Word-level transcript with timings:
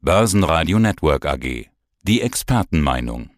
Börsenradio 0.00 0.78
Network 0.78 1.26
AG. 1.26 1.66
Die 2.04 2.22
Expertenmeinung. 2.22 3.30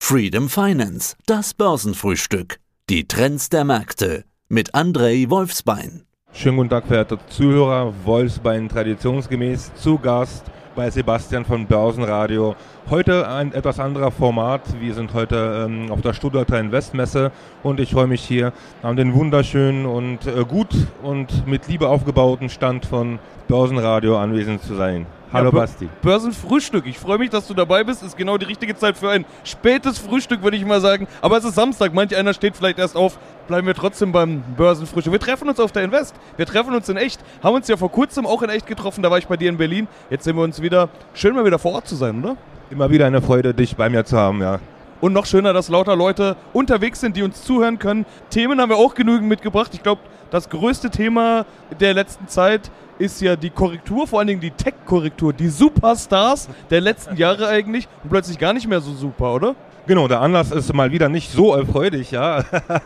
Freedom 0.00 0.48
Finance, 0.48 1.14
das 1.26 1.52
Börsenfrühstück. 1.52 2.60
Die 2.88 3.06
Trends 3.06 3.50
der 3.50 3.64
Märkte 3.64 4.24
mit 4.48 4.74
Andrei 4.74 5.26
Wolfsbein. 5.28 6.06
Schönen 6.32 6.56
guten 6.56 6.70
Tag, 6.70 6.86
verehrte 6.86 7.18
Zuhörer. 7.28 7.92
Wolfsbein 8.04 8.70
traditionsgemäß 8.70 9.74
zu 9.74 9.98
Gast 9.98 10.46
bei 10.74 10.88
Sebastian 10.88 11.44
von 11.44 11.66
Börsenradio. 11.66 12.56
Heute 12.88 13.28
ein 13.28 13.52
etwas 13.52 13.78
anderer 13.78 14.10
Format. 14.10 14.62
Wir 14.80 14.94
sind 14.94 15.12
heute 15.12 15.66
ähm, 15.68 15.92
auf 15.92 16.00
der 16.00 16.14
Stuttgarter 16.14 16.58
Investmesse 16.58 17.32
und 17.62 17.80
ich 17.80 17.90
freue 17.90 18.06
mich 18.06 18.24
hier 18.24 18.54
an 18.82 18.96
den 18.96 19.12
wunderschönen 19.12 19.84
und 19.84 20.26
äh, 20.26 20.42
gut 20.48 20.74
und 21.02 21.46
mit 21.46 21.68
Liebe 21.68 21.86
aufgebauten 21.86 22.48
Stand 22.48 22.86
von 22.86 23.18
Börsenradio 23.46 24.16
anwesend 24.18 24.62
zu 24.62 24.74
sein. 24.74 25.04
Hallo 25.30 25.50
ja, 25.50 25.56
Basti. 25.56 25.88
Börsenfrühstück. 26.00 26.86
Ich 26.86 26.98
freue 26.98 27.18
mich, 27.18 27.28
dass 27.28 27.46
du 27.46 27.52
dabei 27.52 27.84
bist. 27.84 28.02
Ist 28.02 28.16
genau 28.16 28.38
die 28.38 28.46
richtige 28.46 28.74
Zeit 28.74 28.96
für 28.96 29.10
ein 29.10 29.26
spätes 29.44 29.98
Frühstück, 29.98 30.42
würde 30.42 30.56
ich 30.56 30.64
mal 30.64 30.80
sagen. 30.80 31.06
Aber 31.20 31.36
es 31.36 31.44
ist 31.44 31.54
Samstag. 31.54 31.92
Manch 31.92 32.16
einer 32.16 32.32
steht 32.32 32.56
vielleicht 32.56 32.78
erst 32.78 32.96
auf. 32.96 33.18
Bleiben 33.46 33.66
wir 33.66 33.74
trotzdem 33.74 34.10
beim 34.10 34.42
Börsenfrühstück. 34.56 35.12
Wir 35.12 35.20
treffen 35.20 35.46
uns 35.48 35.60
auf 35.60 35.70
der 35.70 35.84
Invest. 35.84 36.14
Wir 36.38 36.46
treffen 36.46 36.74
uns 36.74 36.88
in 36.88 36.96
echt. 36.96 37.20
Haben 37.42 37.56
uns 37.56 37.68
ja 37.68 37.76
vor 37.76 37.92
kurzem 37.92 38.26
auch 38.26 38.40
in 38.40 38.48
echt 38.48 38.66
getroffen. 38.66 39.02
Da 39.02 39.10
war 39.10 39.18
ich 39.18 39.26
bei 39.26 39.36
dir 39.36 39.50
in 39.50 39.58
Berlin. 39.58 39.86
Jetzt 40.08 40.24
sehen 40.24 40.34
wir 40.34 40.42
uns 40.42 40.62
wieder. 40.62 40.88
Schön 41.12 41.34
mal 41.34 41.44
wieder 41.44 41.58
vor 41.58 41.72
Ort 41.72 41.86
zu 41.86 41.94
sein, 41.94 42.24
oder? 42.24 42.36
Immer 42.70 42.90
wieder 42.90 43.06
eine 43.06 43.20
Freude, 43.20 43.52
dich 43.52 43.76
bei 43.76 43.90
mir 43.90 44.06
zu 44.06 44.16
haben, 44.16 44.40
ja. 44.40 44.60
Und 45.00 45.12
noch 45.12 45.26
schöner, 45.26 45.52
dass 45.52 45.68
lauter 45.68 45.94
Leute 45.94 46.36
unterwegs 46.52 47.00
sind, 47.00 47.16
die 47.16 47.22
uns 47.22 47.42
zuhören 47.42 47.78
können. 47.78 48.06
Themen 48.30 48.60
haben 48.60 48.70
wir 48.70 48.76
auch 48.76 48.94
genügend 48.94 49.28
mitgebracht. 49.28 49.70
Ich 49.74 49.82
glaube, 49.82 50.00
das 50.30 50.48
größte 50.48 50.90
Thema 50.90 51.46
der 51.80 51.94
letzten 51.94 52.28
Zeit 52.28 52.70
ist 52.98 53.20
ja 53.20 53.36
die 53.36 53.50
Korrektur, 53.50 54.06
vor 54.06 54.18
allen 54.18 54.28
Dingen 54.28 54.40
die 54.40 54.50
Tech-Korrektur, 54.50 55.32
die 55.32 55.48
Superstars 55.48 56.48
der 56.70 56.80
letzten 56.80 57.16
Jahre 57.16 57.48
eigentlich 57.48 57.88
und 58.02 58.10
plötzlich 58.10 58.38
gar 58.38 58.52
nicht 58.52 58.66
mehr 58.66 58.80
so 58.80 58.92
super, 58.92 59.34
oder? 59.34 59.54
Genau, 59.86 60.06
der 60.06 60.20
Anlass 60.20 60.50
ist 60.50 60.74
mal 60.74 60.92
wieder 60.92 61.08
nicht 61.08 61.32
so 61.32 61.54
erfreulich, 61.54 62.10
ja. 62.10 62.44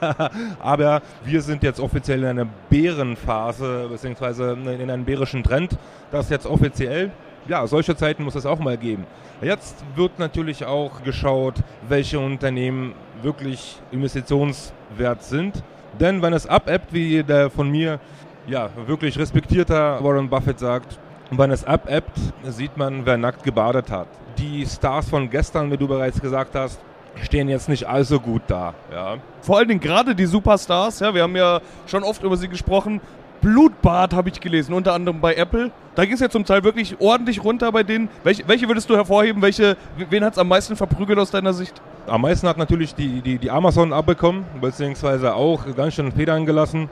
Aber 0.60 1.02
wir 1.24 1.42
sind 1.42 1.64
jetzt 1.64 1.80
offiziell 1.80 2.20
in 2.20 2.26
einer 2.26 2.46
Bärenphase, 2.70 3.88
beziehungsweise 3.90 4.52
in 4.52 4.88
einem 4.88 5.04
bärischen 5.04 5.42
Trend. 5.42 5.76
Das 6.12 6.30
jetzt 6.30 6.46
offiziell. 6.46 7.10
Ja, 7.48 7.66
solche 7.66 7.96
Zeiten 7.96 8.22
muss 8.22 8.36
es 8.36 8.46
auch 8.46 8.60
mal 8.60 8.78
geben. 8.78 9.04
Jetzt 9.40 9.84
wird 9.96 10.20
natürlich 10.20 10.64
auch 10.64 11.02
geschaut, 11.02 11.54
welche 11.88 12.20
Unternehmen 12.20 12.94
wirklich 13.20 13.80
investitionswert 13.90 15.24
sind. 15.24 15.64
Denn 15.98 16.22
wenn 16.22 16.32
es 16.32 16.46
abebbt, 16.46 16.92
wie 16.92 17.24
der 17.24 17.50
von 17.50 17.68
mir 17.68 17.98
ja, 18.46 18.70
wirklich 18.86 19.18
respektierter 19.18 20.02
Warren 20.02 20.28
Buffett 20.28 20.58
sagt, 20.58 20.98
wenn 21.30 21.50
es 21.50 21.64
abebbt, 21.64 22.18
sieht 22.44 22.76
man, 22.76 23.06
wer 23.06 23.16
nackt 23.16 23.42
gebadet 23.42 23.90
hat. 23.90 24.08
Die 24.38 24.66
Stars 24.66 25.08
von 25.08 25.30
gestern, 25.30 25.70
wie 25.70 25.76
du 25.76 25.88
bereits 25.88 26.20
gesagt 26.20 26.54
hast, 26.54 26.80
stehen 27.22 27.48
jetzt 27.48 27.68
nicht 27.68 27.86
allzu 27.86 28.20
gut 28.20 28.42
da. 28.48 28.74
Ja. 28.92 29.16
Vor 29.40 29.58
allen 29.58 29.68
Dingen 29.68 29.80
gerade 29.80 30.14
die 30.14 30.26
Superstars, 30.26 31.00
ja, 31.00 31.14
wir 31.14 31.22
haben 31.22 31.36
ja 31.36 31.60
schon 31.86 32.02
oft 32.02 32.22
über 32.22 32.36
sie 32.36 32.48
gesprochen. 32.48 33.00
Blutbad 33.40 34.14
habe 34.14 34.28
ich 34.28 34.40
gelesen, 34.40 34.72
unter 34.72 34.94
anderem 34.94 35.20
bei 35.20 35.34
Apple. 35.34 35.72
Da 35.94 36.04
ging 36.04 36.14
es 36.14 36.20
ja 36.20 36.30
zum 36.30 36.44
Teil 36.44 36.62
wirklich 36.62 37.00
ordentlich 37.00 37.42
runter 37.42 37.72
bei 37.72 37.82
denen. 37.82 38.08
Welche, 38.22 38.46
welche 38.46 38.68
würdest 38.68 38.88
du 38.88 38.94
hervorheben? 38.94 39.42
Welche, 39.42 39.76
wen 40.10 40.24
hat 40.24 40.34
es 40.34 40.38
am 40.38 40.48
meisten 40.48 40.76
verprügelt 40.76 41.18
aus 41.18 41.32
deiner 41.32 41.52
Sicht? 41.52 41.80
Am 42.06 42.22
meisten 42.22 42.46
hat 42.46 42.56
natürlich 42.56 42.94
die, 42.94 43.20
die, 43.20 43.38
die 43.38 43.50
Amazon 43.50 43.92
abbekommen, 43.92 44.44
beziehungsweise 44.60 45.34
auch 45.34 45.64
ganz 45.74 45.94
schön 45.94 46.12
Federn 46.12 46.46
gelassen. 46.46 46.88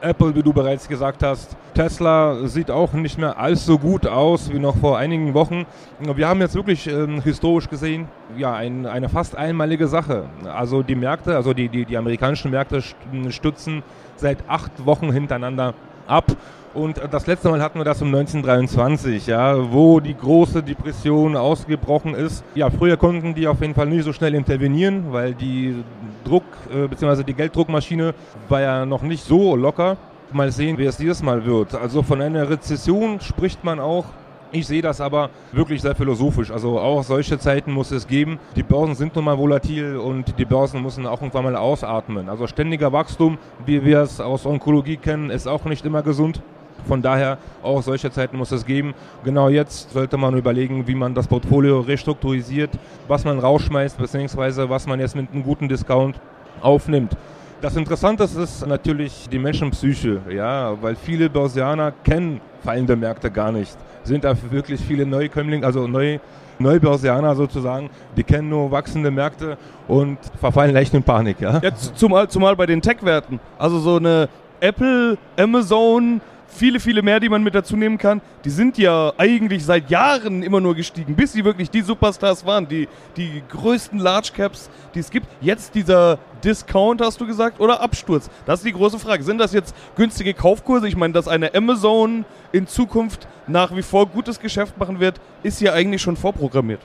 Apple, 0.00 0.34
wie 0.34 0.42
du 0.42 0.52
bereits 0.52 0.88
gesagt 0.88 1.22
hast. 1.22 1.56
Tesla 1.74 2.46
sieht 2.46 2.70
auch 2.70 2.92
nicht 2.92 3.18
mehr 3.18 3.38
allzu 3.38 3.78
gut 3.78 4.06
aus 4.06 4.52
wie 4.52 4.58
noch 4.58 4.76
vor 4.76 4.98
einigen 4.98 5.34
Wochen. 5.34 5.66
Wir 6.00 6.28
haben 6.28 6.40
jetzt 6.40 6.54
wirklich 6.54 6.86
ähm, 6.86 7.20
historisch 7.20 7.68
gesehen 7.68 8.08
ja, 8.36 8.54
ein, 8.54 8.86
eine 8.86 9.08
fast 9.08 9.36
einmalige 9.36 9.86
Sache. 9.86 10.24
Also 10.44 10.82
die 10.82 10.94
Märkte, 10.94 11.36
also 11.36 11.52
die, 11.52 11.68
die, 11.68 11.84
die 11.84 11.96
amerikanischen 11.96 12.50
Märkte 12.50 12.82
stützen 13.28 13.82
seit 14.16 14.38
acht 14.48 14.84
Wochen 14.84 15.12
hintereinander 15.12 15.74
ab. 16.06 16.36
Und 16.76 17.00
das 17.10 17.26
letzte 17.26 17.48
Mal 17.48 17.62
hatten 17.62 17.78
wir 17.78 17.84
das 17.84 18.02
um 18.02 18.08
1923, 18.08 19.26
ja, 19.26 19.72
wo 19.72 19.98
die 19.98 20.14
große 20.14 20.62
Depression 20.62 21.34
ausgebrochen 21.34 22.14
ist. 22.14 22.44
Ja, 22.54 22.68
früher 22.68 22.98
konnten 22.98 23.34
die 23.34 23.48
auf 23.48 23.62
jeden 23.62 23.74
Fall 23.74 23.86
nicht 23.86 24.04
so 24.04 24.12
schnell 24.12 24.34
intervenieren, 24.34 25.06
weil 25.10 25.32
die 25.32 25.82
Druck 26.22 26.44
äh, 26.70 26.86
bzw. 26.86 27.24
die 27.24 27.32
Gelddruckmaschine 27.32 28.12
war 28.50 28.60
ja 28.60 28.84
noch 28.84 29.00
nicht 29.00 29.24
so 29.24 29.56
locker. 29.56 29.96
Mal 30.32 30.52
sehen, 30.52 30.76
wie 30.76 30.84
es 30.84 30.98
dieses 30.98 31.22
Mal 31.22 31.46
wird. 31.46 31.74
Also 31.74 32.02
von 32.02 32.20
einer 32.20 32.50
Rezession 32.50 33.20
spricht 33.20 33.64
man 33.64 33.80
auch 33.80 34.04
ich 34.52 34.66
sehe 34.68 34.80
das 34.80 35.00
aber 35.00 35.30
wirklich 35.52 35.82
sehr 35.82 35.96
philosophisch. 35.96 36.50
Also 36.50 36.78
auch 36.78 37.02
solche 37.02 37.38
Zeiten 37.38 37.72
muss 37.72 37.90
es 37.90 38.06
geben. 38.06 38.38
Die 38.54 38.62
Börsen 38.62 38.94
sind 38.94 39.14
nun 39.16 39.24
mal 39.24 39.36
volatil 39.36 39.96
und 39.96 40.38
die 40.38 40.44
Börsen 40.44 40.82
müssen 40.82 41.04
auch 41.04 41.20
irgendwann 41.20 41.44
mal 41.44 41.56
ausatmen. 41.56 42.28
Also 42.28 42.46
ständiger 42.46 42.92
Wachstum, 42.92 43.38
wie 43.66 43.84
wir 43.84 44.02
es 44.02 44.20
aus 44.20 44.46
Onkologie 44.46 44.98
kennen, 44.98 45.30
ist 45.30 45.48
auch 45.48 45.64
nicht 45.64 45.84
immer 45.84 46.02
gesund. 46.02 46.42
Von 46.86 47.02
daher, 47.02 47.38
auch 47.62 47.82
solche 47.82 48.10
Zeiten 48.10 48.36
muss 48.36 48.52
es 48.52 48.64
geben. 48.64 48.94
Genau 49.24 49.48
jetzt 49.48 49.90
sollte 49.92 50.16
man 50.16 50.36
überlegen, 50.36 50.86
wie 50.86 50.94
man 50.94 51.14
das 51.14 51.26
Portfolio 51.26 51.80
restrukturisiert, 51.80 52.70
was 53.08 53.24
man 53.24 53.38
rausschmeißt, 53.38 53.98
beziehungsweise 53.98 54.70
was 54.70 54.86
man 54.86 55.00
jetzt 55.00 55.16
mit 55.16 55.30
einem 55.32 55.42
guten 55.42 55.68
Discount 55.68 56.20
aufnimmt. 56.60 57.16
Das 57.60 57.74
Interessante 57.74 58.24
ist 58.24 58.66
natürlich 58.66 59.28
die 59.30 59.38
Menschenpsyche, 59.38 60.20
ja, 60.30 60.76
weil 60.80 60.94
viele 60.94 61.30
Börsianer 61.30 61.92
kennen 62.04 62.40
fallende 62.62 62.96
Märkte 62.96 63.30
gar 63.30 63.50
nicht. 63.50 63.76
Sind 64.04 64.24
da 64.24 64.34
wirklich 64.50 64.80
viele 64.80 65.06
Neukömmlinge, 65.06 65.64
also 65.64 65.86
neu, 65.86 66.18
Neubörsianer 66.58 67.34
sozusagen, 67.34 67.90
die 68.16 68.24
kennen 68.24 68.48
nur 68.48 68.70
wachsende 68.70 69.10
Märkte 69.10 69.56
und 69.88 70.18
verfallen 70.38 70.74
leicht 70.74 70.94
in 70.94 71.02
Panik. 71.02 71.40
Ja? 71.40 71.60
ja 71.62 71.74
zumal, 71.74 72.28
zumal 72.28 72.56
bei 72.56 72.66
den 72.66 72.82
Tech-Werten. 72.82 73.40
Also 73.58 73.78
so 73.78 73.96
eine 73.96 74.28
Apple, 74.60 75.18
Amazon, 75.38 76.20
viele, 76.48 76.80
viele 76.80 77.02
mehr, 77.02 77.20
die 77.20 77.28
man 77.28 77.42
mit 77.42 77.54
dazu 77.54 77.76
nehmen 77.76 77.98
kann, 77.98 78.20
die 78.44 78.50
sind 78.50 78.78
ja 78.78 79.12
eigentlich 79.18 79.64
seit 79.64 79.90
Jahren 79.90 80.42
immer 80.42 80.60
nur 80.60 80.74
gestiegen, 80.74 81.14
bis 81.14 81.32
sie 81.32 81.44
wirklich 81.44 81.70
die 81.70 81.82
Superstars 81.82 82.46
waren, 82.46 82.66
die, 82.68 82.88
die 83.16 83.42
größten 83.48 83.98
Large 83.98 84.30
Caps, 84.34 84.70
die 84.94 85.00
es 85.00 85.10
gibt. 85.10 85.26
Jetzt 85.40 85.74
dieser 85.74 86.18
Discount, 86.42 87.00
hast 87.00 87.20
du 87.20 87.26
gesagt, 87.26 87.60
oder 87.60 87.80
Absturz? 87.80 88.30
Das 88.46 88.60
ist 88.60 88.66
die 88.66 88.72
große 88.72 88.98
Frage. 88.98 89.22
Sind 89.22 89.38
das 89.38 89.52
jetzt 89.52 89.74
günstige 89.96 90.34
Kaufkurse? 90.34 90.88
Ich 90.88 90.96
meine, 90.96 91.12
dass 91.12 91.28
eine 91.28 91.54
Amazon 91.54 92.24
in 92.52 92.66
Zukunft 92.66 93.26
nach 93.46 93.74
wie 93.74 93.82
vor 93.82 94.06
gutes 94.06 94.40
Geschäft 94.40 94.78
machen 94.78 95.00
wird, 95.00 95.20
ist 95.42 95.60
ja 95.60 95.72
eigentlich 95.72 96.02
schon 96.02 96.16
vorprogrammiert. 96.16 96.80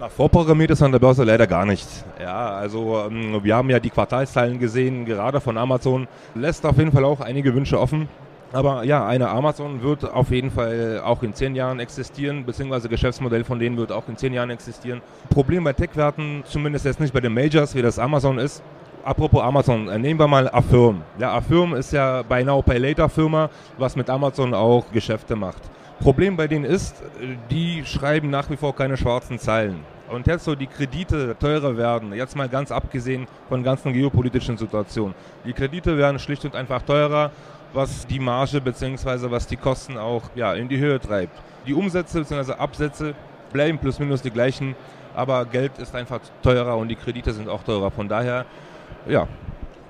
Na, 0.00 0.08
vorprogrammiert 0.08 0.70
ist 0.70 0.82
an 0.82 0.90
der 0.90 0.98
Börse 0.98 1.22
leider 1.22 1.46
gar 1.46 1.64
nichts. 1.64 2.04
Ja, 2.20 2.50
also 2.50 3.04
ähm, 3.06 3.38
wir 3.44 3.54
haben 3.54 3.70
ja 3.70 3.78
die 3.78 3.90
Quartalszahlen 3.90 4.58
gesehen, 4.58 5.04
gerade 5.04 5.40
von 5.40 5.56
Amazon. 5.56 6.08
Lässt 6.34 6.66
auf 6.66 6.78
jeden 6.78 6.90
Fall 6.90 7.04
auch 7.04 7.20
einige 7.20 7.54
Wünsche 7.54 7.78
offen. 7.78 8.08
Aber 8.54 8.84
ja, 8.84 9.04
eine 9.04 9.30
Amazon 9.30 9.82
wird 9.82 10.04
auf 10.04 10.30
jeden 10.30 10.52
Fall 10.52 11.02
auch 11.04 11.24
in 11.24 11.34
zehn 11.34 11.56
Jahren 11.56 11.80
existieren, 11.80 12.46
beziehungsweise 12.46 12.88
Geschäftsmodell 12.88 13.42
von 13.42 13.58
denen 13.58 13.76
wird 13.76 13.90
auch 13.90 14.08
in 14.08 14.16
zehn 14.16 14.32
Jahren 14.32 14.50
existieren. 14.50 15.02
Problem 15.28 15.64
bei 15.64 15.72
Tech-Werten, 15.72 16.44
zumindest 16.46 16.84
jetzt 16.84 17.00
nicht 17.00 17.12
bei 17.12 17.20
den 17.20 17.34
Majors, 17.34 17.74
wie 17.74 17.82
das 17.82 17.98
Amazon 17.98 18.38
ist. 18.38 18.62
Apropos 19.02 19.42
Amazon, 19.42 19.88
äh, 19.88 19.98
nehmen 19.98 20.20
wir 20.20 20.28
mal 20.28 20.48
Affirm. 20.48 21.02
Ja, 21.18 21.34
Affirm 21.34 21.74
ist 21.74 21.92
ja 21.92 22.22
bei 22.22 22.44
Now 22.44 22.62
Pay 22.62 22.78
Later 22.78 23.08
Firma, 23.08 23.50
was 23.76 23.96
mit 23.96 24.08
Amazon 24.08 24.54
auch 24.54 24.84
Geschäfte 24.92 25.34
macht. 25.34 25.62
Problem 25.98 26.36
bei 26.36 26.46
denen 26.46 26.64
ist, 26.64 27.02
die 27.50 27.82
schreiben 27.84 28.30
nach 28.30 28.48
wie 28.50 28.56
vor 28.56 28.74
keine 28.74 28.96
schwarzen 28.96 29.40
Zeilen. 29.40 29.80
Und 30.10 30.26
jetzt 30.26 30.44
so 30.44 30.54
die 30.54 30.66
Kredite 30.66 31.34
teurer 31.38 31.76
werden, 31.76 32.12
jetzt 32.12 32.36
mal 32.36 32.48
ganz 32.48 32.70
abgesehen 32.70 33.26
von 33.48 33.62
ganzen 33.62 33.92
geopolitischen 33.92 34.58
Situationen. 34.58 35.14
Die 35.46 35.52
Kredite 35.52 35.96
werden 35.96 36.18
schlicht 36.18 36.44
und 36.44 36.54
einfach 36.54 36.82
teurer 36.82 37.30
was 37.74 38.06
die 38.06 38.20
Marge 38.20 38.60
bzw. 38.60 39.30
was 39.30 39.46
die 39.46 39.56
Kosten 39.56 39.98
auch 39.98 40.22
ja, 40.34 40.54
in 40.54 40.68
die 40.68 40.78
Höhe 40.78 41.00
treibt. 41.00 41.36
Die 41.66 41.74
Umsätze 41.74 42.20
bzw. 42.20 42.52
Absätze 42.52 43.14
bleiben 43.52 43.78
plus 43.78 43.98
minus 43.98 44.22
die 44.22 44.30
gleichen, 44.30 44.74
aber 45.14 45.44
Geld 45.44 45.78
ist 45.78 45.94
einfach 45.94 46.20
teurer 46.42 46.76
und 46.76 46.88
die 46.88 46.96
Kredite 46.96 47.32
sind 47.32 47.48
auch 47.48 47.62
teurer. 47.62 47.90
Von 47.90 48.08
daher, 48.08 48.46
ja, 49.06 49.26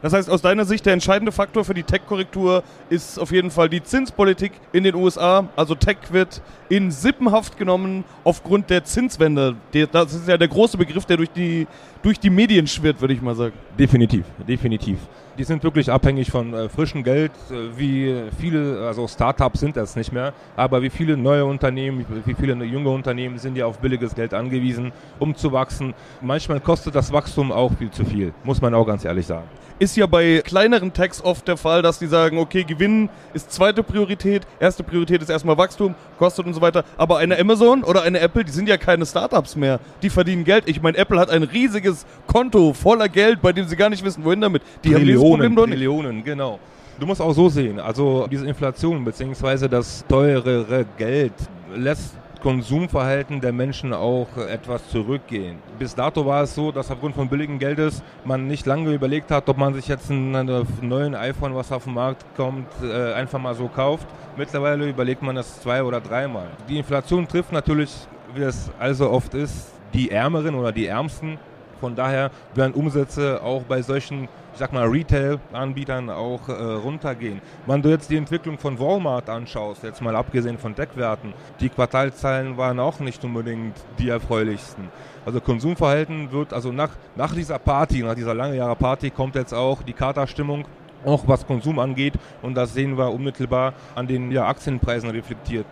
das 0.04 0.12
heißt, 0.12 0.28
aus 0.28 0.42
deiner 0.42 0.66
Sicht 0.66 0.84
der 0.84 0.92
entscheidende 0.92 1.32
Faktor 1.32 1.64
für 1.64 1.72
die 1.72 1.82
Tech-Korrektur 1.82 2.62
ist 2.90 3.18
auf 3.18 3.32
jeden 3.32 3.50
Fall 3.50 3.70
die 3.70 3.82
Zinspolitik 3.82 4.52
in 4.70 4.84
den 4.84 4.94
USA. 4.96 5.48
Also 5.56 5.74
Tech 5.74 5.96
wird 6.10 6.42
in 6.68 6.90
Sippenhaft 6.90 7.56
genommen 7.56 8.04
aufgrund 8.22 8.68
der 8.68 8.84
Zinswende. 8.84 9.56
Das 9.92 10.12
ist 10.12 10.28
ja 10.28 10.36
der 10.36 10.48
große 10.48 10.76
Begriff, 10.76 11.06
der 11.06 11.16
durch 11.16 11.30
die, 11.30 11.66
durch 12.02 12.20
die 12.20 12.28
Medien 12.28 12.66
schwirrt, 12.66 13.00
würde 13.00 13.14
ich 13.14 13.22
mal 13.22 13.34
sagen. 13.34 13.54
Definitiv, 13.78 14.26
definitiv. 14.46 14.98
Die 15.38 15.44
sind 15.44 15.64
wirklich 15.64 15.90
abhängig 15.90 16.30
von 16.30 16.52
äh, 16.52 16.68
frischem 16.68 17.02
Geld, 17.02 17.32
äh, 17.50 17.76
wie 17.76 18.14
viele, 18.38 18.86
also 18.86 19.08
Startups 19.08 19.60
sind 19.60 19.76
das 19.76 19.96
nicht 19.96 20.12
mehr, 20.12 20.32
aber 20.54 20.82
wie 20.82 20.90
viele 20.90 21.16
neue 21.16 21.46
Unternehmen, 21.46 22.04
wie 22.26 22.34
viele 22.34 22.62
junge 22.64 22.90
Unternehmen 22.90 23.38
sind 23.38 23.56
ja 23.56 23.66
auf 23.66 23.78
billiges 23.78 24.14
Geld 24.14 24.32
angewiesen, 24.32 24.92
um 25.18 25.34
zu 25.34 25.50
wachsen. 25.50 25.94
Manchmal 26.20 26.60
kostet 26.60 26.94
das 26.94 27.10
Wachstum 27.10 27.50
auch 27.50 27.72
viel 27.76 27.90
zu 27.90 28.04
viel, 28.04 28.32
muss 28.44 28.60
man 28.60 28.74
auch 28.74 28.86
ganz 28.86 29.04
ehrlich 29.04 29.26
sagen. 29.26 29.48
Ist 29.80 29.93
ist 29.94 29.98
ja 29.98 30.06
bei 30.06 30.42
kleineren 30.44 30.92
Techs 30.92 31.22
oft 31.22 31.46
der 31.46 31.56
Fall, 31.56 31.80
dass 31.80 32.00
die 32.00 32.08
sagen, 32.08 32.38
okay, 32.38 32.64
Gewinn 32.64 33.08
ist 33.32 33.52
zweite 33.52 33.84
Priorität, 33.84 34.42
erste 34.58 34.82
Priorität 34.82 35.22
ist 35.22 35.28
erstmal 35.28 35.56
Wachstum, 35.56 35.94
kostet 36.18 36.46
und 36.46 36.52
so 36.52 36.60
weiter. 36.60 36.82
Aber 36.96 37.18
eine 37.18 37.38
Amazon 37.38 37.84
oder 37.84 38.02
eine 38.02 38.18
Apple, 38.18 38.42
die 38.42 38.50
sind 38.50 38.68
ja 38.68 38.76
keine 38.76 39.06
Startups 39.06 39.54
mehr. 39.54 39.78
Die 40.02 40.10
verdienen 40.10 40.42
Geld. 40.42 40.64
Ich 40.66 40.82
meine, 40.82 40.98
Apple 40.98 41.20
hat 41.20 41.30
ein 41.30 41.44
riesiges 41.44 42.06
Konto 42.26 42.72
voller 42.72 43.08
Geld, 43.08 43.40
bei 43.40 43.52
dem 43.52 43.68
sie 43.68 43.76
gar 43.76 43.88
nicht 43.88 44.04
wissen, 44.04 44.24
wohin 44.24 44.40
damit. 44.40 44.62
Die 44.82 44.90
Trillionen, 44.90 45.54
Trillionen, 45.54 46.24
genau. 46.24 46.58
Du 46.98 47.06
musst 47.06 47.20
auch 47.20 47.32
so 47.32 47.48
sehen, 47.48 47.78
also 47.78 48.26
diese 48.28 48.48
Inflation 48.48 49.04
bzw. 49.04 49.68
das 49.68 50.04
teurere 50.08 50.86
Geld 50.98 51.34
lässt 51.72 52.16
Konsumverhalten 52.44 53.40
der 53.40 53.54
Menschen 53.54 53.94
auch 53.94 54.28
etwas 54.36 54.86
zurückgehen. 54.90 55.56
Bis 55.78 55.94
dato 55.94 56.26
war 56.26 56.42
es 56.42 56.54
so, 56.54 56.72
dass 56.72 56.90
aufgrund 56.90 57.14
von 57.14 57.26
billigem 57.26 57.58
Geldes 57.58 58.02
man 58.22 58.46
nicht 58.46 58.66
lange 58.66 58.92
überlegt 58.92 59.30
hat, 59.30 59.48
ob 59.48 59.56
man 59.56 59.72
sich 59.72 59.88
jetzt 59.88 60.10
einen 60.10 60.66
neuen 60.82 61.14
iPhone, 61.14 61.54
was 61.54 61.72
auf 61.72 61.84
den 61.84 61.94
Markt 61.94 62.22
kommt, 62.36 62.68
äh, 62.82 63.14
einfach 63.14 63.40
mal 63.40 63.54
so 63.54 63.66
kauft. 63.68 64.06
Mittlerweile 64.36 64.86
überlegt 64.86 65.22
man 65.22 65.36
das 65.36 65.62
zwei 65.62 65.82
oder 65.82 66.02
dreimal. 66.02 66.48
Die 66.68 66.76
Inflation 66.76 67.26
trifft 67.26 67.50
natürlich, 67.50 67.90
wie 68.34 68.42
es 68.42 68.70
also 68.78 69.10
oft 69.10 69.32
ist, 69.32 69.70
die 69.94 70.10
Ärmeren 70.10 70.54
oder 70.54 70.70
die 70.70 70.86
Ärmsten. 70.86 71.38
Von 71.80 71.94
daher 71.94 72.30
werden 72.54 72.74
Umsätze 72.74 73.42
auch 73.42 73.62
bei 73.62 73.80
solchen 73.80 74.28
ich 74.54 74.60
sag 74.60 74.72
mal, 74.72 74.86
Retail-Anbietern 74.86 76.10
auch 76.10 76.48
äh, 76.48 76.52
runtergehen. 76.52 77.40
Wenn 77.66 77.82
du 77.82 77.88
jetzt 77.88 78.08
die 78.08 78.16
Entwicklung 78.16 78.56
von 78.56 78.78
Walmart 78.78 79.28
anschaust, 79.28 79.82
jetzt 79.82 80.00
mal 80.00 80.14
abgesehen 80.14 80.58
von 80.58 80.76
Deckwerten, 80.76 81.34
die 81.58 81.68
Quartalzahlen 81.68 82.56
waren 82.56 82.78
auch 82.78 83.00
nicht 83.00 83.24
unbedingt 83.24 83.74
die 83.98 84.10
erfreulichsten. 84.10 84.88
Also 85.26 85.40
Konsumverhalten 85.40 86.30
wird, 86.30 86.52
also 86.52 86.70
nach, 86.70 86.90
nach 87.16 87.34
dieser 87.34 87.58
Party, 87.58 88.04
nach 88.04 88.14
dieser 88.14 88.32
lange 88.32 88.56
Jahre 88.56 88.76
Party 88.76 89.10
kommt 89.10 89.34
jetzt 89.34 89.52
auch 89.52 89.82
die 89.82 89.92
Katerstimmung 89.92 90.66
auch 91.04 91.24
was 91.26 91.44
Konsum 91.44 91.80
angeht 91.80 92.14
und 92.40 92.54
das 92.54 92.74
sehen 92.74 92.96
wir 92.96 93.12
unmittelbar 93.12 93.74
an 93.96 94.06
den 94.06 94.30
ja, 94.30 94.46
Aktienpreisen 94.46 95.10
reflektiert. 95.10 95.66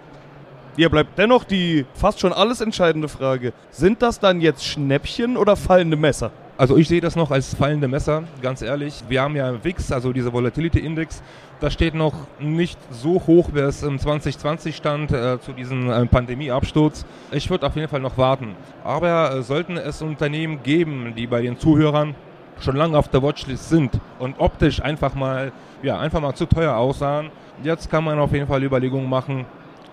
Hier 0.74 0.88
bleibt 0.88 1.16
dennoch 1.16 1.44
die 1.44 1.86
fast 1.94 2.18
schon 2.18 2.32
alles 2.32 2.60
entscheidende 2.60 3.08
Frage. 3.08 3.52
Sind 3.70 4.02
das 4.02 4.18
dann 4.18 4.40
jetzt 4.40 4.64
Schnäppchen 4.64 5.36
oder 5.36 5.54
fallende 5.54 5.96
Messer? 5.96 6.32
Also 6.58 6.76
ich 6.76 6.86
sehe 6.86 7.00
das 7.00 7.16
noch 7.16 7.30
als 7.30 7.54
fallende 7.54 7.88
Messer, 7.88 8.24
ganz 8.42 8.60
ehrlich. 8.60 9.02
Wir 9.08 9.22
haben 9.22 9.34
ja 9.36 9.64
WIX, 9.64 9.90
also 9.90 10.12
dieser 10.12 10.32
Volatility 10.32 10.80
Index, 10.80 11.22
das 11.60 11.72
steht 11.72 11.94
noch 11.94 12.12
nicht 12.38 12.78
so 12.90 13.22
hoch, 13.26 13.50
wie 13.54 13.60
es 13.60 13.82
im 13.82 13.98
2020 13.98 14.76
stand, 14.76 15.12
äh, 15.12 15.40
zu 15.40 15.52
diesem 15.52 15.90
äh, 15.90 16.04
Pandemieabsturz. 16.06 17.06
Ich 17.30 17.48
würde 17.48 17.66
auf 17.66 17.74
jeden 17.74 17.88
Fall 17.88 18.00
noch 18.00 18.18
warten. 18.18 18.54
Aber 18.84 19.34
äh, 19.34 19.42
sollten 19.42 19.78
es 19.78 20.02
Unternehmen 20.02 20.62
geben, 20.62 21.14
die 21.16 21.26
bei 21.26 21.40
den 21.40 21.58
Zuhörern 21.58 22.14
schon 22.60 22.76
lange 22.76 22.98
auf 22.98 23.08
der 23.08 23.22
Watchlist 23.22 23.70
sind 23.70 23.98
und 24.18 24.38
optisch 24.38 24.82
einfach 24.82 25.14
mal, 25.14 25.52
ja, 25.82 25.98
einfach 25.98 26.20
mal 26.20 26.34
zu 26.34 26.46
teuer 26.46 26.76
aussahen, 26.76 27.30
jetzt 27.62 27.90
kann 27.90 28.04
man 28.04 28.18
auf 28.18 28.32
jeden 28.32 28.46
Fall 28.46 28.62
Überlegungen 28.62 29.08
machen, 29.08 29.46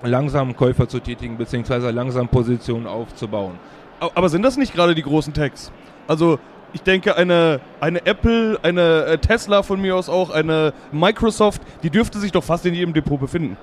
langsam 0.03 0.55
Käufer 0.55 0.87
zu 0.87 0.99
tätigen, 0.99 1.37
beziehungsweise 1.37 1.89
langsam 1.91 2.27
Positionen 2.27 2.85
aufzubauen. 2.85 3.53
Aber 3.99 4.29
sind 4.29 4.43
das 4.43 4.57
nicht 4.57 4.73
gerade 4.73 4.93
die 4.95 5.01
großen 5.01 5.33
Tags? 5.33 5.71
Also 6.09 6.39
ich 6.73 6.81
denke, 6.81 7.15
eine, 7.15 7.59
eine 7.79 8.03
Apple, 8.05 8.57
eine 8.63 9.05
äh, 9.05 9.17
Tesla 9.19 9.61
von 9.61 9.79
mir 9.79 9.95
aus 9.95 10.09
auch, 10.09 10.31
eine 10.31 10.73
Microsoft, 10.91 11.61
die 11.83 11.91
dürfte 11.91 12.17
sich 12.17 12.31
doch 12.31 12.43
fast 12.43 12.65
in 12.65 12.73
jedem 12.73 12.93
Depot 12.93 13.19
befinden. 13.19 13.57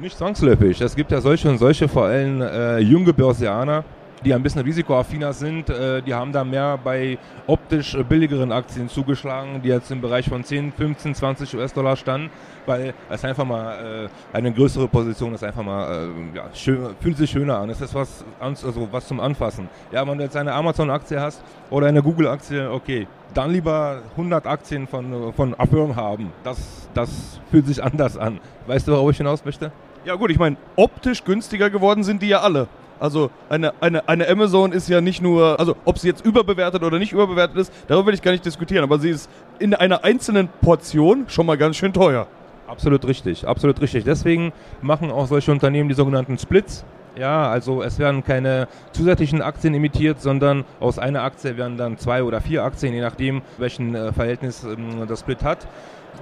Nicht 0.00 0.18
zwangsläufig. 0.18 0.80
Es 0.80 0.96
gibt 0.96 1.12
ja 1.12 1.20
solche 1.20 1.48
und 1.48 1.58
solche, 1.58 1.86
vor 1.86 2.06
allem 2.06 2.42
äh, 2.42 2.78
junge 2.78 3.12
Börsianer, 3.12 3.84
die 4.24 4.32
ein 4.34 4.42
bisschen 4.42 4.62
risikoaffiner 4.62 5.32
sind, 5.32 5.68
äh, 5.68 6.02
die 6.02 6.14
haben 6.14 6.32
da 6.32 6.44
mehr 6.44 6.78
bei 6.82 7.18
optisch 7.46 7.96
billigeren 8.08 8.52
Aktien 8.52 8.88
zugeschlagen, 8.88 9.60
die 9.62 9.68
jetzt 9.68 9.90
im 9.90 10.00
Bereich 10.00 10.28
von 10.28 10.42
10, 10.42 10.72
15, 10.72 11.14
20 11.14 11.54
US-Dollar 11.56 11.96
standen, 11.96 12.30
weil 12.66 12.94
es 13.10 13.24
einfach 13.24 13.44
mal 13.44 14.08
äh, 14.32 14.36
eine 14.36 14.52
größere 14.52 14.88
Position 14.88 15.34
ist, 15.34 15.44
einfach 15.44 15.62
mal 15.62 16.08
äh, 16.08 16.36
ja, 16.36 16.44
schön, 16.54 16.94
fühlt 17.00 17.18
sich 17.18 17.30
schöner 17.30 17.58
an. 17.58 17.70
Es 17.70 17.80
ist 17.80 17.94
was, 17.94 18.24
also 18.40 18.88
was 18.90 19.06
zum 19.06 19.20
Anfassen. 19.20 19.68
Ja, 19.92 20.06
wenn 20.06 20.16
du 20.18 20.24
jetzt 20.24 20.36
eine 20.36 20.52
Amazon-Aktie 20.52 21.20
hast 21.20 21.42
oder 21.70 21.88
eine 21.88 22.02
Google-Aktie, 22.02 22.70
okay, 22.70 23.06
dann 23.34 23.50
lieber 23.50 24.02
100 24.12 24.46
Aktien 24.46 24.86
von, 24.86 25.32
von 25.34 25.54
Affirm 25.58 25.96
haben. 25.96 26.32
Das, 26.44 26.88
das 26.94 27.40
fühlt 27.50 27.66
sich 27.66 27.82
anders 27.84 28.16
an. 28.16 28.40
Weißt 28.66 28.88
du, 28.88 28.92
worauf 28.92 29.10
ich 29.10 29.18
hinaus 29.18 29.44
möchte? 29.44 29.70
Ja 30.04 30.14
gut, 30.16 30.30
ich 30.30 30.38
meine, 30.38 30.56
optisch 30.76 31.24
günstiger 31.24 31.70
geworden 31.70 32.04
sind 32.04 32.22
die 32.22 32.28
ja 32.28 32.40
alle. 32.40 32.68
Also 33.00 33.30
eine, 33.48 33.72
eine, 33.80 34.08
eine 34.08 34.28
Amazon 34.28 34.72
ist 34.72 34.88
ja 34.88 35.00
nicht 35.00 35.20
nur, 35.20 35.58
also 35.58 35.76
ob 35.84 35.98
sie 35.98 36.08
jetzt 36.08 36.24
überbewertet 36.24 36.82
oder 36.82 36.98
nicht 36.98 37.12
überbewertet 37.12 37.56
ist, 37.56 37.72
darüber 37.88 38.08
will 38.08 38.14
ich 38.14 38.22
gar 38.22 38.32
nicht 38.32 38.44
diskutieren, 38.44 38.84
aber 38.84 38.98
sie 38.98 39.10
ist 39.10 39.28
in 39.58 39.74
einer 39.74 40.04
einzelnen 40.04 40.48
Portion 40.60 41.24
schon 41.28 41.46
mal 41.46 41.58
ganz 41.58 41.76
schön 41.76 41.92
teuer. 41.92 42.26
Absolut 42.66 43.06
richtig, 43.06 43.46
absolut 43.46 43.80
richtig. 43.80 44.04
Deswegen 44.04 44.52
machen 44.80 45.10
auch 45.10 45.26
solche 45.26 45.52
Unternehmen 45.52 45.88
die 45.88 45.94
sogenannten 45.94 46.38
Splits. 46.38 46.84
Ja, 47.16 47.48
also 47.48 47.82
es 47.82 47.98
werden 47.98 48.24
keine 48.24 48.66
zusätzlichen 48.92 49.40
Aktien 49.40 49.74
emittiert, 49.74 50.20
sondern 50.20 50.64
aus 50.80 50.98
einer 50.98 51.22
Aktie 51.22 51.56
werden 51.56 51.76
dann 51.76 51.96
zwei 51.98 52.24
oder 52.24 52.40
vier 52.40 52.64
Aktien, 52.64 52.92
je 52.92 53.00
nachdem, 53.00 53.42
welchen 53.58 53.94
äh, 53.94 54.12
Verhältnis 54.12 54.64
ähm, 54.64 55.06
das 55.06 55.20
Split 55.20 55.44
hat. 55.44 55.68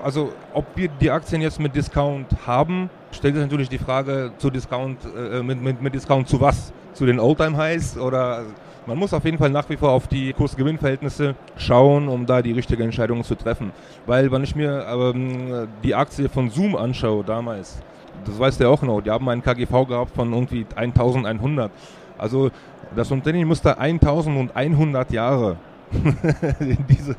Also 0.03 0.33
ob 0.53 0.65
wir 0.75 0.89
die 0.89 1.11
Aktien 1.11 1.43
jetzt 1.43 1.61
mit 1.61 1.75
Discount 1.75 2.27
haben, 2.47 2.91
stellt 3.13 3.35
sich 3.35 3.43
natürlich 3.43 3.69
die 3.69 3.79
Frage 3.79 4.33
zu 4.39 4.51
Discount, 4.51 4.99
äh, 5.05 5.43
mit, 5.43 5.63
mit, 5.63 5.83
mit 5.83 5.95
Discount 5.95 6.29
zu 6.29 6.41
was? 6.41 6.73
Zu 6.93 7.07
den 7.07 7.19
Oldtime 7.19 7.57
Highs 7.57 7.97
oder 7.97 8.45
man 8.87 8.99
muss 8.99 9.15
auf 9.15 9.25
jeden 9.25 9.39
Fall 9.39 9.51
nach 9.51 9.69
wie 9.71 9.77
vor 9.77 9.91
auf 9.91 10.09
die 10.09 10.33
Kurs-Gewinn-Verhältnisse 10.33 11.37
schauen, 11.57 12.09
um 12.09 12.27
da 12.27 12.43
die 12.43 12.53
richtige 12.53 12.83
Entscheidung 12.83 13.23
zu 13.23 13.37
treffen. 13.37 13.71
Weil 14.07 14.33
wenn 14.33 14.43
ich 14.43 14.57
mir 14.57 14.85
ähm, 14.89 15.69
die 15.85 15.95
Aktie 15.95 16.29
von 16.29 16.51
Zoom 16.51 16.75
anschaue 16.75 17.23
damals, 17.23 17.81
das 18.25 18.39
weißt 18.39 18.59
du 18.59 18.65
ja 18.65 18.71
auch 18.71 18.83
noch, 18.83 19.01
die 19.01 19.11
haben 19.11 19.29
einen 19.29 19.43
KGV 19.43 19.87
gehabt 19.87 20.15
von 20.15 20.33
irgendwie 20.33 20.67
1100. 20.75 21.71
Also 22.19 22.51
das 22.95 23.11
Unternehmen 23.11 23.49
musste 23.49 23.79
1100 23.79 25.13
Jahre 25.13 25.57
diese, 26.89 27.17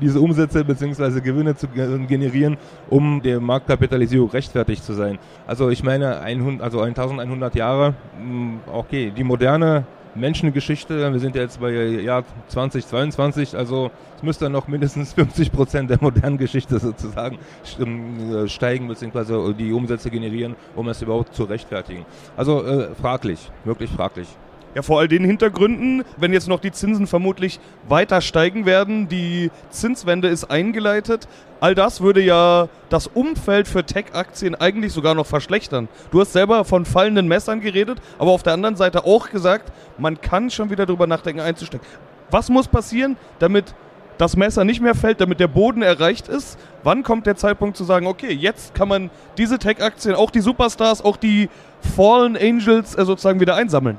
diese 0.00 0.20
Umsätze 0.20 0.64
bzw. 0.64 1.20
Gewinne 1.20 1.56
zu 1.56 1.68
generieren, 1.68 2.56
um 2.88 3.22
der 3.22 3.40
Marktkapitalisierung 3.40 4.30
rechtfertigt 4.30 4.84
zu 4.84 4.94
sein. 4.94 5.18
Also 5.46 5.70
ich 5.70 5.82
meine, 5.82 6.20
100, 6.20 6.62
also 6.62 6.80
1100 6.80 7.54
Jahre, 7.54 7.94
mm, 8.20 8.56
okay, 8.72 9.12
die 9.14 9.24
moderne 9.24 9.84
Menschengeschichte, 10.14 11.10
wir 11.10 11.20
sind 11.20 11.34
ja 11.34 11.42
jetzt 11.42 11.60
bei 11.60 11.70
Jahr 11.70 12.24
2022, 12.48 13.56
also 13.56 13.90
es 14.16 14.22
müsste 14.22 14.50
noch 14.50 14.68
mindestens 14.68 15.14
50 15.14 15.52
Prozent 15.52 15.90
der 15.90 15.98
modernen 16.00 16.36
Geschichte 16.36 16.78
sozusagen 16.78 17.38
äh, 17.78 18.48
steigen 18.48 18.88
bzw. 18.88 19.54
die 19.54 19.72
Umsätze 19.72 20.10
generieren, 20.10 20.54
um 20.76 20.88
es 20.88 21.00
überhaupt 21.00 21.34
zu 21.34 21.44
rechtfertigen. 21.44 22.04
Also 22.36 22.62
äh, 22.64 22.94
fraglich, 22.94 23.50
wirklich 23.64 23.90
fraglich. 23.90 24.28
Ja, 24.74 24.80
vor 24.80 25.00
all 25.00 25.08
den 25.08 25.22
Hintergründen, 25.22 26.02
wenn 26.16 26.32
jetzt 26.32 26.48
noch 26.48 26.58
die 26.58 26.72
Zinsen 26.72 27.06
vermutlich 27.06 27.60
weiter 27.88 28.22
steigen 28.22 28.64
werden, 28.64 29.06
die 29.06 29.50
Zinswende 29.68 30.28
ist 30.28 30.44
eingeleitet, 30.44 31.28
all 31.60 31.74
das 31.74 32.00
würde 32.00 32.22
ja 32.22 32.68
das 32.88 33.06
Umfeld 33.06 33.68
für 33.68 33.84
Tech-Aktien 33.84 34.54
eigentlich 34.54 34.94
sogar 34.94 35.14
noch 35.14 35.26
verschlechtern. 35.26 35.88
Du 36.10 36.22
hast 36.22 36.32
selber 36.32 36.64
von 36.64 36.86
fallenden 36.86 37.28
Messern 37.28 37.60
geredet, 37.60 37.98
aber 38.18 38.30
auf 38.30 38.42
der 38.42 38.54
anderen 38.54 38.76
Seite 38.76 39.04
auch 39.04 39.28
gesagt, 39.28 39.70
man 39.98 40.18
kann 40.22 40.50
schon 40.50 40.70
wieder 40.70 40.86
darüber 40.86 41.06
nachdenken 41.06 41.40
einzusteigen. 41.40 41.86
Was 42.30 42.48
muss 42.48 42.66
passieren, 42.66 43.18
damit 43.40 43.74
das 44.16 44.36
Messer 44.36 44.64
nicht 44.64 44.80
mehr 44.80 44.94
fällt, 44.94 45.20
damit 45.20 45.38
der 45.38 45.48
Boden 45.48 45.82
erreicht 45.82 46.28
ist? 46.28 46.58
Wann 46.82 47.02
kommt 47.02 47.26
der 47.26 47.36
Zeitpunkt 47.36 47.76
zu 47.76 47.84
sagen, 47.84 48.06
okay, 48.06 48.32
jetzt 48.32 48.74
kann 48.74 48.88
man 48.88 49.10
diese 49.36 49.58
Tech-Aktien, 49.58 50.14
auch 50.14 50.30
die 50.30 50.40
Superstars, 50.40 51.04
auch 51.04 51.18
die 51.18 51.50
Fallen 51.94 52.38
Angels 52.38 52.94
äh, 52.94 53.04
sozusagen 53.04 53.38
wieder 53.38 53.54
einsammeln? 53.54 53.98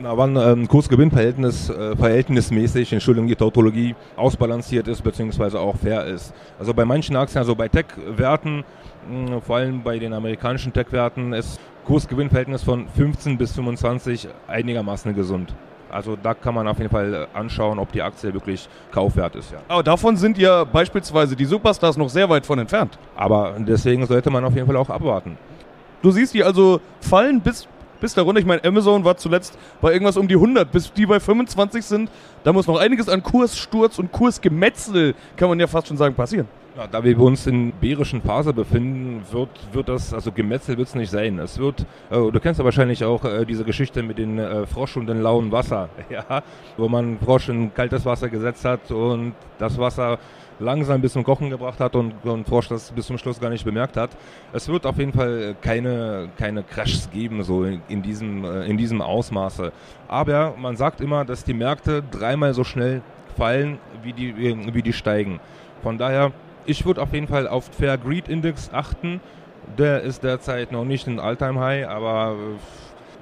Na, 0.00 0.16
wann 0.16 0.36
ähm, 0.36 0.68
Kursgewinnverhältnis 0.68 1.70
äh, 1.70 1.96
verhältnismäßig, 1.96 2.92
Entschuldigung, 2.92 3.26
die 3.26 3.34
Tautologie 3.34 3.96
ausbalanciert 4.16 4.86
ist 4.86 5.02
beziehungsweise 5.02 5.58
auch 5.58 5.74
fair 5.74 6.04
ist. 6.04 6.32
Also 6.56 6.72
bei 6.72 6.84
manchen 6.84 7.16
Aktien, 7.16 7.38
also 7.38 7.56
bei 7.56 7.68
Tech-Werten, 7.68 8.62
vor 9.44 9.56
allem 9.56 9.82
bei 9.82 9.98
den 9.98 10.12
amerikanischen 10.12 10.72
Tech-Werten, 10.72 11.32
ist 11.32 11.58
Kursgewinnverhältnis 11.84 12.62
von 12.62 12.86
15 12.86 13.38
bis 13.38 13.52
25 13.56 14.28
einigermaßen 14.46 15.16
gesund. 15.16 15.52
Also 15.90 16.16
da 16.22 16.34
kann 16.34 16.54
man 16.54 16.68
auf 16.68 16.78
jeden 16.78 16.90
Fall 16.90 17.14
äh, 17.14 17.26
anschauen, 17.36 17.80
ob 17.80 17.90
die 17.90 18.02
Aktie 18.02 18.32
wirklich 18.32 18.68
kaufwert 18.92 19.34
ist. 19.34 19.50
Ja. 19.50 19.58
Aber 19.66 19.82
davon 19.82 20.16
sind 20.16 20.38
ja 20.38 20.62
beispielsweise 20.62 21.34
die 21.34 21.46
Superstars 21.46 21.96
noch 21.96 22.08
sehr 22.08 22.28
weit 22.28 22.46
von 22.46 22.60
entfernt. 22.60 22.96
Aber 23.16 23.56
deswegen 23.58 24.06
sollte 24.06 24.30
man 24.30 24.44
auf 24.44 24.54
jeden 24.54 24.66
Fall 24.66 24.76
auch 24.76 24.90
abwarten. 24.90 25.36
Du 26.02 26.12
siehst 26.12 26.34
die 26.34 26.44
also 26.44 26.80
fallen 27.00 27.40
bis 27.40 27.66
bis 28.00 28.14
darunter. 28.14 28.40
Ich 28.40 28.46
meine, 28.46 28.64
Amazon 28.64 29.04
war 29.04 29.16
zuletzt 29.16 29.58
bei 29.80 29.92
irgendwas 29.92 30.16
um 30.16 30.28
die 30.28 30.34
100, 30.34 30.70
bis 30.70 30.92
die 30.92 31.06
bei 31.06 31.20
25 31.20 31.84
sind. 31.84 32.10
Da 32.44 32.52
muss 32.52 32.66
noch 32.66 32.78
einiges 32.78 33.08
an 33.08 33.22
Kurssturz 33.22 33.98
und 33.98 34.12
Kursgemetzel, 34.12 35.14
kann 35.36 35.48
man 35.48 35.58
ja 35.60 35.66
fast 35.66 35.88
schon 35.88 35.96
sagen, 35.96 36.14
passieren. 36.14 36.48
Ja, 36.78 36.86
da 36.86 37.02
wir 37.02 37.18
uns 37.18 37.44
in 37.48 37.72
bärischen 37.72 38.22
Phase 38.22 38.52
befinden, 38.52 39.20
wird, 39.32 39.48
wird 39.72 39.88
das, 39.88 40.14
also 40.14 40.30
Gemetzel 40.30 40.78
wird 40.78 40.86
es 40.86 40.94
nicht 40.94 41.10
sein. 41.10 41.40
Es 41.40 41.58
wird, 41.58 41.80
äh, 42.08 42.14
du 42.14 42.38
kennst 42.38 42.60
ja 42.60 42.64
wahrscheinlich 42.64 43.02
auch 43.02 43.24
äh, 43.24 43.44
diese 43.44 43.64
Geschichte 43.64 44.00
mit 44.00 44.16
dem 44.16 44.38
äh, 44.38 44.64
Frosch 44.64 44.96
und 44.96 45.08
dem 45.08 45.20
lauen 45.20 45.50
Wasser, 45.50 45.88
ja, 46.08 46.40
wo 46.76 46.88
man 46.88 47.18
Frosch 47.18 47.48
in 47.48 47.74
kaltes 47.74 48.06
Wasser 48.06 48.28
gesetzt 48.28 48.64
hat 48.64 48.92
und 48.92 49.32
das 49.58 49.76
Wasser 49.76 50.20
langsam 50.60 51.00
bis 51.00 51.14
zum 51.14 51.24
Kochen 51.24 51.50
gebracht 51.50 51.80
hat 51.80 51.96
und, 51.96 52.24
und 52.24 52.46
Frosch 52.46 52.68
das 52.68 52.92
bis 52.92 53.08
zum 53.08 53.18
Schluss 53.18 53.40
gar 53.40 53.50
nicht 53.50 53.64
bemerkt 53.64 53.96
hat. 53.96 54.10
Es 54.52 54.68
wird 54.68 54.86
auf 54.86 54.98
jeden 54.98 55.12
Fall 55.12 55.56
keine, 55.60 56.28
keine 56.36 56.62
Crashs 56.62 57.10
geben, 57.10 57.42
so 57.42 57.64
in, 57.64 57.82
in, 57.88 58.02
diesem, 58.02 58.44
äh, 58.44 58.66
in 58.66 58.76
diesem 58.76 59.02
Ausmaße. 59.02 59.72
Aber 60.06 60.54
man 60.56 60.76
sagt 60.76 61.00
immer, 61.00 61.24
dass 61.24 61.42
die 61.42 61.54
Märkte 61.54 62.04
dreimal 62.08 62.54
so 62.54 62.62
schnell 62.62 63.02
fallen, 63.36 63.78
wie 64.04 64.12
die, 64.12 64.36
wie 64.72 64.82
die 64.82 64.92
steigen. 64.92 65.40
Von 65.82 65.98
daher, 65.98 66.32
ich 66.68 66.84
würde 66.84 67.02
auf 67.02 67.12
jeden 67.14 67.26
Fall 67.26 67.48
auf 67.48 67.64
Fair 67.64 67.96
Greed 67.96 68.28
Index 68.28 68.70
achten. 68.72 69.20
Der 69.78 70.02
ist 70.02 70.22
derzeit 70.22 70.70
noch 70.70 70.84
nicht 70.84 71.06
ein 71.06 71.18
Alltime 71.18 71.58
High, 71.58 71.88
aber 71.88 72.36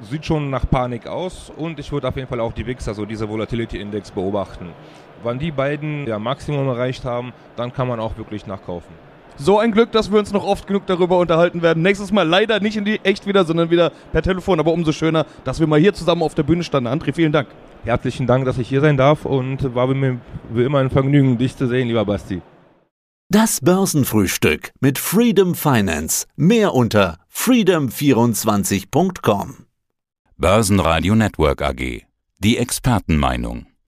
sieht 0.02 0.26
schon 0.26 0.50
nach 0.50 0.68
Panik 0.68 1.06
aus. 1.06 1.50
Und 1.56 1.78
ich 1.78 1.92
würde 1.92 2.08
auf 2.08 2.16
jeden 2.16 2.28
Fall 2.28 2.40
auch 2.40 2.52
die 2.52 2.66
VIX, 2.66 2.88
also 2.88 3.04
diese 3.04 3.28
Volatility 3.28 3.80
Index, 3.80 4.10
beobachten. 4.10 4.70
Wann 5.22 5.38
die 5.38 5.52
beiden 5.52 6.06
ja 6.06 6.18
Maximum 6.18 6.66
erreicht 6.68 7.04
haben, 7.04 7.32
dann 7.54 7.72
kann 7.72 7.88
man 7.88 8.00
auch 8.00 8.18
wirklich 8.18 8.46
nachkaufen. 8.46 8.94
So 9.38 9.58
ein 9.58 9.70
Glück, 9.70 9.92
dass 9.92 10.10
wir 10.10 10.18
uns 10.18 10.32
noch 10.32 10.44
oft 10.44 10.66
genug 10.66 10.86
darüber 10.86 11.18
unterhalten 11.18 11.62
werden. 11.62 11.82
Nächstes 11.82 12.10
Mal 12.10 12.26
leider 12.26 12.58
nicht 12.58 12.76
in 12.76 12.84
die 12.84 13.00
echt 13.04 13.26
wieder, 13.26 13.44
sondern 13.44 13.70
wieder 13.70 13.92
per 14.10 14.22
Telefon. 14.22 14.58
Aber 14.58 14.72
umso 14.72 14.92
schöner, 14.92 15.24
dass 15.44 15.60
wir 15.60 15.66
mal 15.66 15.78
hier 15.78 15.94
zusammen 15.94 16.22
auf 16.22 16.34
der 16.34 16.42
Bühne 16.42 16.64
standen. 16.64 16.88
André, 16.88 17.14
vielen 17.14 17.32
Dank. 17.32 17.48
Herzlichen 17.84 18.26
Dank, 18.26 18.44
dass 18.44 18.58
ich 18.58 18.68
hier 18.68 18.80
sein 18.80 18.96
darf 18.96 19.24
und 19.24 19.74
war 19.74 19.86
mir 19.86 20.18
wie 20.50 20.64
immer 20.64 20.78
ein 20.78 20.90
Vergnügen, 20.90 21.38
dich 21.38 21.56
zu 21.56 21.68
sehen, 21.68 21.86
lieber 21.86 22.04
Basti. 22.04 22.42
Das 23.28 23.60
Börsenfrühstück 23.60 24.70
mit 24.78 25.00
Freedom 25.00 25.56
Finance. 25.56 26.28
Mehr 26.36 26.74
unter 26.74 27.18
freedom24.com. 27.34 29.66
Börsenradio 30.36 31.16
Network 31.16 31.60
AG. 31.60 32.02
Die 32.38 32.56
Expertenmeinung. 32.56 33.66